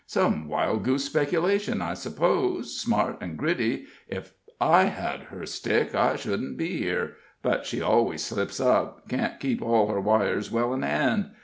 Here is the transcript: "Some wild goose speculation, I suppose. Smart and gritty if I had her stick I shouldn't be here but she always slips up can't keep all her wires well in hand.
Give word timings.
"Some 0.07 0.47
wild 0.47 0.83
goose 0.83 1.05
speculation, 1.05 1.79
I 1.79 1.93
suppose. 1.93 2.75
Smart 2.75 3.19
and 3.21 3.37
gritty 3.37 3.85
if 4.07 4.33
I 4.59 4.85
had 4.85 5.25
her 5.29 5.45
stick 5.45 5.93
I 5.93 6.15
shouldn't 6.15 6.57
be 6.57 6.77
here 6.79 7.17
but 7.43 7.67
she 7.67 7.81
always 7.83 8.23
slips 8.25 8.59
up 8.59 9.07
can't 9.07 9.39
keep 9.39 9.61
all 9.61 9.89
her 9.89 10.01
wires 10.01 10.49
well 10.51 10.73
in 10.73 10.81
hand. 10.81 11.29